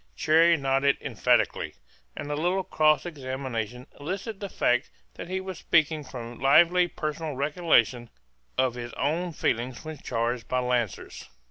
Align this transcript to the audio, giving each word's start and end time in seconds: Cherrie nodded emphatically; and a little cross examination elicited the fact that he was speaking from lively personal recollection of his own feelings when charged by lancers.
Cherrie 0.15 0.57
nodded 0.57 0.97
emphatically; 0.99 1.75
and 2.17 2.31
a 2.31 2.35
little 2.35 2.63
cross 2.63 3.05
examination 3.05 3.85
elicited 3.99 4.39
the 4.39 4.49
fact 4.49 4.89
that 5.13 5.27
he 5.29 5.39
was 5.39 5.59
speaking 5.59 6.03
from 6.03 6.39
lively 6.39 6.87
personal 6.87 7.35
recollection 7.35 8.09
of 8.57 8.73
his 8.73 8.93
own 8.93 9.31
feelings 9.31 9.85
when 9.85 9.99
charged 9.99 10.47
by 10.47 10.57
lancers. 10.57 11.29